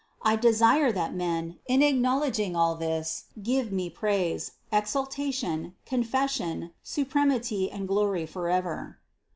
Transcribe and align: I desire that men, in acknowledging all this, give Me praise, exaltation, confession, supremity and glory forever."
I 0.23 0.35
desire 0.35 0.91
that 0.93 1.13
men, 1.13 1.59
in 1.67 1.83
acknowledging 1.83 2.55
all 2.55 2.73
this, 2.73 3.25
give 3.43 3.71
Me 3.71 3.87
praise, 3.91 4.53
exaltation, 4.71 5.75
confession, 5.85 6.71
supremity 6.83 7.69
and 7.71 7.87
glory 7.87 8.25
forever." 8.25 8.97